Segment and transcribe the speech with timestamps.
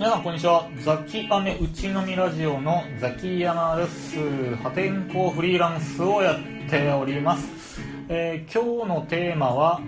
[0.00, 0.66] 皆さんこんにちは。
[0.82, 4.16] ザキアメうちのみラジオのザキヤマです
[4.62, 9.82] 破天荒フリーランスをやっております、えー今日のテーマは、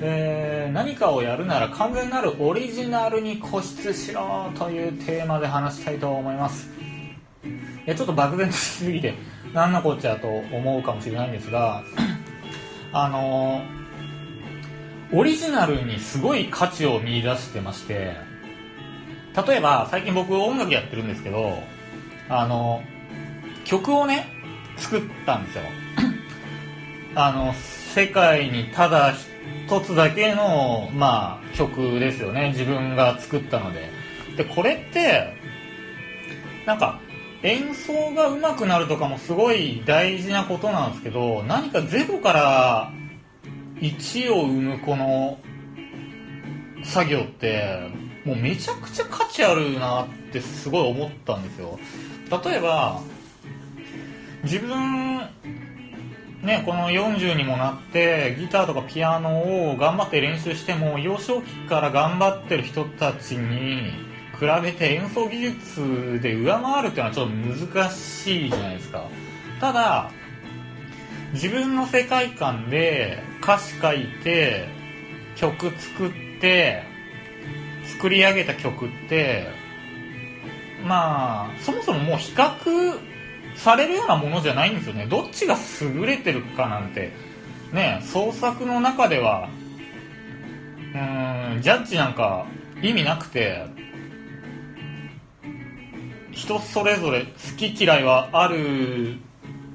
[0.00, 6.70] えー何かをやるなら完全なるオリジナルに固執しろというテーマで話したいと思います。
[7.44, 9.14] いやちょっと漠然としすぎて
[9.52, 11.82] 何のこっちゃと思うかもしれないんですが
[12.92, 18.14] あのーオリジナルにすごい価値を見出してまして
[19.36, 21.58] 例えば最近僕音楽やってるんですけど
[22.28, 22.82] あの
[23.64, 24.28] 曲をね
[24.76, 25.62] 作ったんですよ。
[27.14, 29.14] あの世界にただ
[29.66, 32.48] 一つだけの、まあ、曲ですよね。
[32.48, 33.90] 自分が作ったので。
[34.36, 35.34] でこれって
[36.66, 37.00] なんか
[37.42, 42.92] 演奏が上手くなるとかもすごい大事なことなんですけど何かゼロから
[43.80, 45.38] 1を生むこの
[46.86, 47.90] 作業って
[48.24, 51.78] もうめちゃくちゃ価値あるなってすごい思ったんですよ。
[52.44, 53.00] 例えば
[54.42, 55.18] 自分
[56.42, 63.92] ねこの40にもなってギターとかピアノを頑張って練習しても幼少期から頑張ってる人たちに
[64.38, 67.34] 比べて演奏技術で上回るっていうのはちょっと
[67.74, 69.04] 難しいじゃないですか。
[69.60, 70.10] ただ
[71.32, 74.68] 自分の世界観で歌詞書いて
[75.36, 76.25] 曲作って
[77.84, 79.46] 作り上げた曲って
[80.86, 82.98] まあそもそももう比較
[83.56, 85.06] されるようなものじゃないんですよね。
[85.06, 87.26] どっちが優れてるかなんて。
[87.72, 89.48] ね創作の中では
[90.94, 92.46] うんジャッジなんか
[92.82, 93.66] 意味なくて
[96.32, 99.16] 人それぞれ好き嫌いはある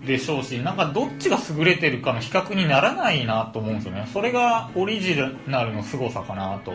[0.05, 4.07] でしょうしなんかどっちが優れてるかの比較にならないなと思うんですよね。
[4.11, 5.15] それがオリジ
[5.47, 6.73] ナルの凄さかなと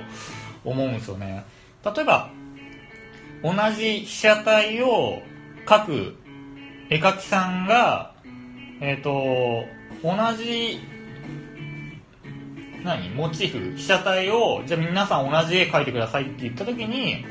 [0.65, 1.45] 思うんですよね。
[1.85, 2.31] 例えば
[3.43, 5.23] 同じ被写体を
[5.67, 6.17] 描く
[6.89, 8.13] 絵描きさんが
[8.81, 9.65] えっ、と
[10.03, 10.79] 同じ
[12.85, 13.11] 何？
[13.11, 13.77] モチーフ？
[13.77, 17.25] 被写体をじゃあ皆さん同じ絵描いてくださいって言った時に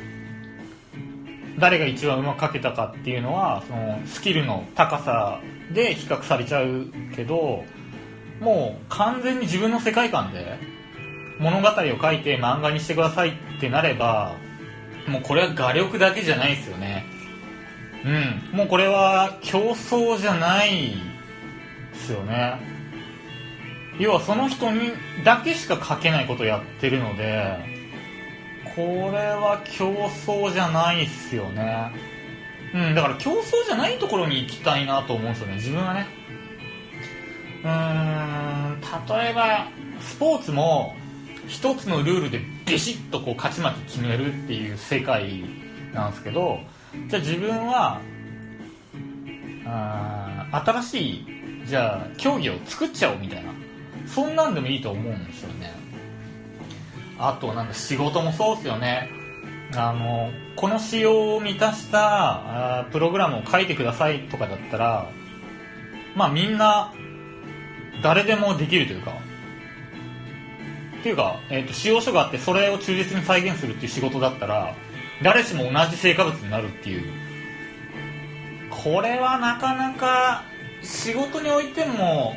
[1.59, 5.39] 誰が一番うまく描けたかっていうのはそのスキルの高さ
[5.73, 7.63] で比較されちゃうけど
[8.41, 10.59] もう完全に自分の世界観で
[11.39, 14.35] 物語を書いて漫画にしてくださいってなれば
[15.07, 17.05] もうこれは画力だけじゃないですよね。
[18.51, 18.57] うん。
[18.57, 20.95] もうこれは競争じゃない
[21.93, 22.59] ですよね。
[23.99, 24.91] 要はその人に
[25.23, 27.74] だけしか書けないことをやってるので
[28.75, 28.81] こ
[29.11, 31.91] れは競争じゃないっすよね。
[32.73, 36.07] うんだから競争じゃないところに行きたいなと思うんですよね自分はね。
[37.63, 38.81] うーん
[39.17, 39.67] 例えば
[40.01, 40.93] スポーツも
[41.47, 45.43] 一つのルールでビシッとこう勝ち負け決めるっていう世界
[45.93, 46.59] なんですけど
[47.07, 48.01] じゃあ自分は
[49.65, 51.25] あ新しい
[51.65, 53.51] じゃあ競技を作っちゃおうみたいな
[54.05, 55.73] そんなんでもいいと思うんですよね。
[57.17, 59.09] あとなんだ仕事もそうですよね。
[59.75, 65.09] あのこの仕様を満たしたあプログラムを書いてくださいとかだったら
[66.15, 66.93] まあみんな
[68.01, 69.11] 誰でもできるというか。
[70.99, 74.73] っていうか、えー、と仕様書があってそれを忠実に再現するっていう仕事だったら
[75.21, 77.03] 誰しも同じ成果物になるっていう。
[78.71, 80.43] これはなかなか
[80.81, 82.35] 仕事においても、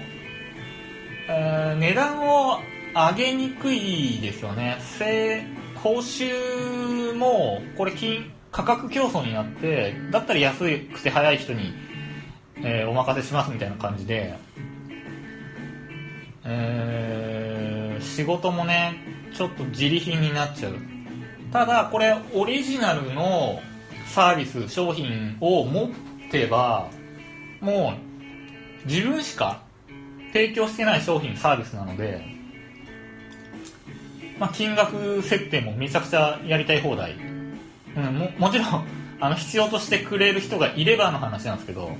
[1.29, 2.61] えー値段を
[2.95, 4.79] 上げにくいですよね。
[4.81, 5.45] せ
[5.77, 11.73] 報酬もこれ金価格競争になってだったら安くて早い人に、
[12.57, 14.35] えーお任せしますみたいな感じで、
[16.45, 18.97] えー仕事もね
[19.35, 20.75] ちょっと自利品になっちゃう。
[21.53, 23.61] ただこれオリジナルの
[24.07, 25.89] サービス商品を持っ
[26.31, 26.89] てば
[27.61, 27.95] も
[28.85, 29.63] う自分しか
[30.33, 32.38] 提供してない商品サービスなので、
[34.39, 37.17] まあ、金額設定もめちゃくちゃやりたい放題、
[37.97, 38.87] うん、ももちろん
[39.21, 41.97] あの必要としてくれる人がいればの話なんですけど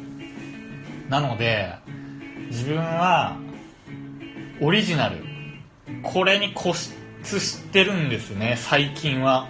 [1.09, 1.75] なので
[2.51, 3.37] 自分は
[4.61, 5.17] オリジナル
[6.03, 9.49] これに固執してるんですね最近は。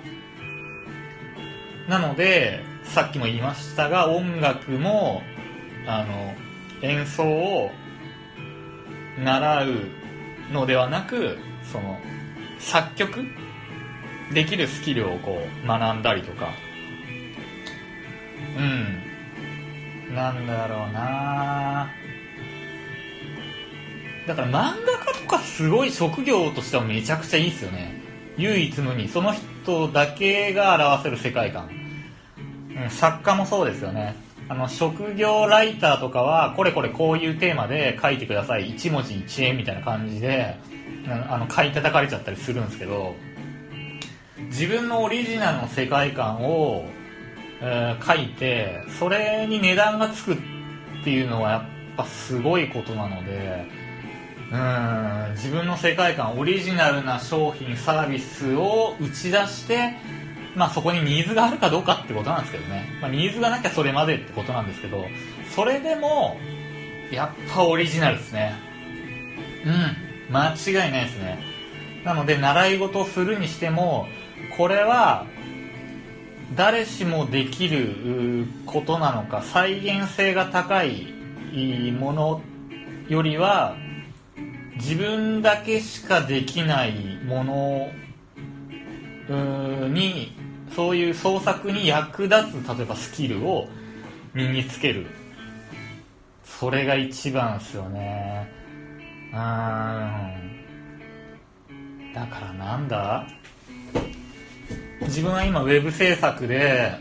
[1.88, 5.22] なのでさっきも言いましたが音楽も
[5.86, 6.34] あの
[6.82, 7.70] 演奏を
[9.24, 9.74] 習う
[10.52, 11.38] のではなく
[11.72, 11.98] その
[12.58, 13.26] 作曲？
[14.32, 16.50] できるスキルをこう学んだりとか。
[18.56, 20.14] うん。
[20.14, 21.88] なんだろうな。
[24.26, 24.52] だから漫
[24.84, 28.00] 画家とかすごい職業としてはめちゃくちゃいいですよね。
[28.37, 29.08] 唯一無二。
[29.08, 31.70] その人だけが表せる世界観。
[32.82, 34.14] うん、作家もそうですよね。
[34.50, 38.70] あの職業ライターとかはこれこれこういうテーマで書いてください。
[38.75, 40.56] 1文字1円みたいな感じで。
[41.06, 43.14] あの買い叩かれちゃったりするんですけど
[44.50, 46.84] 自分のオリジナルの世界観を、
[47.60, 50.36] えー、書いてそれに値段がつくっ
[51.04, 53.66] ていうのはやっぱすごいことなので
[54.50, 59.94] うん自分の世界観オリジナルな商品サービスを打ち出して
[60.54, 65.04] まあそこにニーズがあるかどうかってことなんですけどね、まあ、ニーズがなきゃそれまでってことなんですけど
[65.54, 66.38] それでも
[67.10, 68.54] やっぱオリジナルですね。
[69.64, 70.07] うん。
[70.30, 71.38] 間違いないですね。
[72.04, 74.06] なので習い事をするにしても
[74.56, 75.26] これは
[76.54, 81.12] 誰しもできることなのか再現性が高い
[81.92, 82.40] もの
[83.08, 83.76] よりは
[84.76, 87.44] 自分だけしかできないも
[89.28, 90.32] のに
[90.75, 93.69] そういう創作に役立つ例えばスキルを
[94.34, 95.06] 身につける。
[96.44, 98.57] それが一番ですよね。
[99.32, 99.36] うん。
[102.14, 103.26] だからなんだ？
[105.02, 106.92] 自分は今ウェブ制作で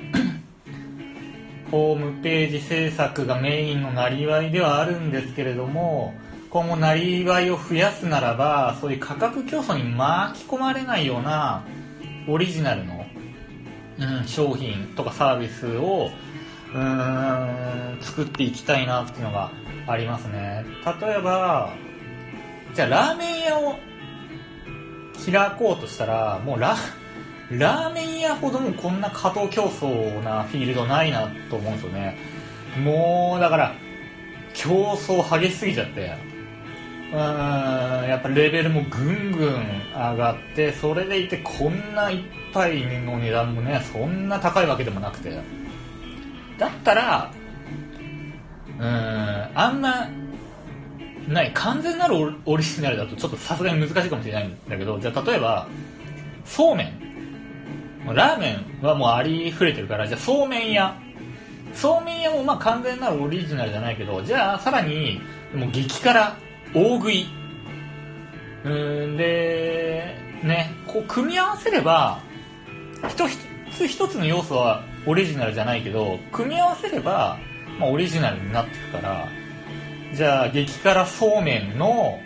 [1.72, 6.14] ホームページ制作がメインのなりわいではあるんですけれども
[6.50, 11.64] 今後なりわいを増やすならばそういう価格競争に巻き込まれないような
[12.28, 13.06] オリジナルの、
[14.00, 16.10] うん、商品とかサービスを
[16.74, 19.52] うん作っていきたいなっていうのが
[19.88, 20.66] ありますね。
[21.02, 21.74] 例えば
[22.74, 23.80] じゃあラーメン屋を
[25.26, 26.76] 開こうとしたらもうラ
[27.52, 32.18] ラーメン屋ほどもこんな過当競争なフィールドないなと思うんですよね。
[32.84, 33.74] もうだから
[34.54, 36.38] 競争激しすぎちゃって。
[37.10, 39.54] うんやっぱレベルもぐんぐん
[39.94, 42.22] 上がってそれでいてこんな一
[42.54, 45.32] 杯の値段もねそんな高いわけでもなくて。
[46.58, 47.32] だったら
[48.80, 50.10] うんあんな
[51.28, 51.52] ない。
[51.54, 55.68] 完全なるオリジナルだとちょっとさすがに難しいかもしれないんだけどじゃあ例えば
[56.46, 57.08] そうめん。
[58.14, 60.96] ラーメンはもうありふれてるからじゃあそうめん屋。
[61.74, 65.22] そうめん屋もまあ完全なるオリジナルじゃないけどじゃあさらに
[65.54, 66.38] もう激辛
[66.74, 67.28] 大食い。
[68.64, 72.20] うんでねこう組み合わせれば
[73.08, 73.28] 一
[73.72, 77.38] つ一つの要素はオリジナルじゃないけど組み合わせれば、
[77.80, 79.28] まあ、オリジナルになっていくから
[80.18, 82.20] じゃあ激辛そうめんの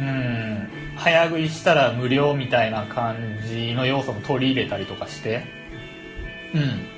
[0.00, 5.44] うん早食いしたら無料みたいな感じの要素も取り入れたりとかして。
[6.52, 6.88] うん。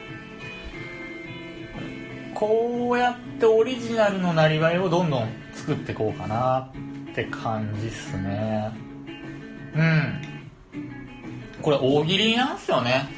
[2.32, 6.72] こうやってオリジナルのなりわいをどんどん作っていこうかな
[7.12, 8.72] って感じっすね。
[9.76, 10.22] うん。
[11.60, 13.08] これ大喜利なんすよね。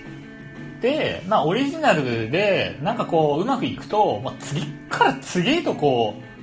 [0.80, 6.35] でまあオリジナルでなんかこううまくいくと、まあ、次から次へとこう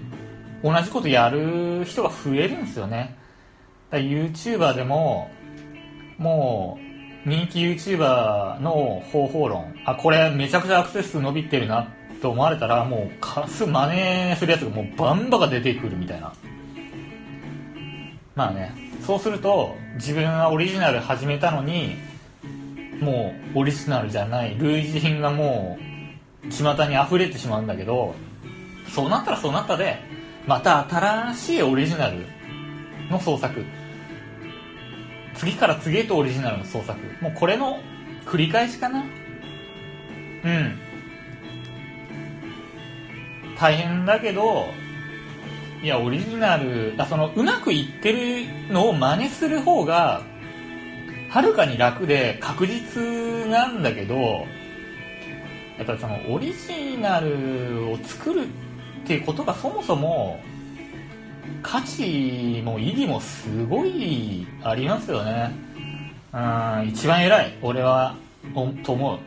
[0.64, 3.18] 同じことやる人が増えるんですよね。
[3.92, 5.30] YouTuber でも
[6.18, 6.80] も
[7.26, 9.76] う人気 YouTuber の方法論。
[9.86, 11.88] あこれめちゃくちゃアクセス数伸びてるな
[12.22, 16.34] と思われたらもうかすぐ真似するやつがもうバンバが出てくるみたいな。
[18.36, 18.74] まあね
[19.06, 21.98] そうすると自分はオリジナル始めたのに
[23.02, 24.56] もうオリジナルじゃない。
[24.58, 28.16] 類似品がもう巷に溢れてしまうんだけど
[28.90, 29.98] そうなったらそうなったで
[30.46, 32.26] また新しいオリジナル
[33.10, 33.64] の創作。
[35.36, 37.00] 次から次へとオリジナルの創作。
[37.22, 37.80] もうこれの
[38.26, 39.04] 繰り返しかな。
[40.44, 40.80] うん。
[43.58, 44.66] 大変だけど
[45.82, 50.22] いやオリジナルあそのうまくいってるのを真似する方が
[51.30, 53.02] はるかに楽で確実
[53.50, 54.46] なんだけど
[55.78, 58.73] やっぱそのオリジナルを作るって
[59.04, 60.40] っていうことがそもそも
[61.62, 65.52] 価値も意義もすごいありますよね。
[66.32, 68.16] うん一番偉い俺は
[68.84, 69.20] と思う。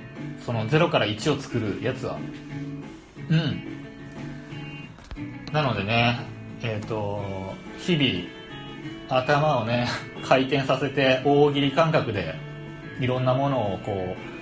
[0.44, 2.18] その0から1を作るやつは。
[3.28, 3.62] うん。
[5.52, 6.20] なのでね
[6.62, 7.22] えっ、ー、と
[7.78, 9.88] 日々頭をね
[10.24, 12.34] 回転させて大喜利感覚で
[13.00, 14.35] いろんなものをこう、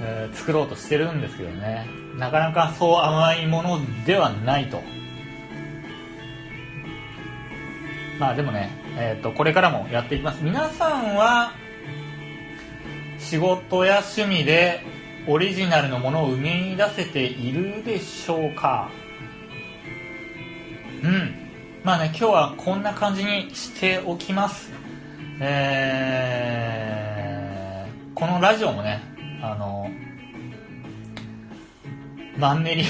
[0.00, 1.86] えー、作ろうとしてるんですけどね。
[2.16, 4.82] なかなかそう甘いものではないと。
[8.18, 10.42] まあでもね、えーと、これからもやっていきます。
[10.42, 11.52] 皆さんは
[13.18, 14.82] 仕事や趣味で
[15.26, 18.90] オリジナルのものを生み出せているでしょうか？
[21.02, 21.34] うん。
[21.82, 24.70] まあね今日はこんな感じにしておきます。
[25.40, 29.02] えー、このラジオもね
[29.44, 29.90] あの
[32.38, 32.84] マンネリ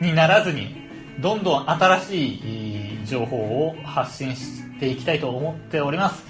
[0.00, 0.74] にならずに、
[1.20, 2.34] どんどん新し
[3.02, 6.24] い情報を発信していきたいと思っております。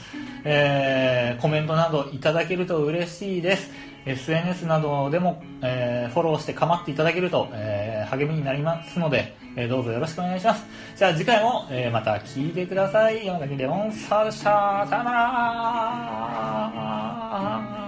[0.44, 3.70] えー、コメントなどいただけると嬉しいです。
[4.06, 10.64] SNS などでも、えー、フォローして構っていただけると、えー、励みになりますので、えー、どうぞよろしくお願いします。
[10.96, 13.24] じゃあ次回も、えー、また聞いてください。
[13.26, 15.12] 山崎レモンサーシャー、さよな
[17.72, 17.79] ら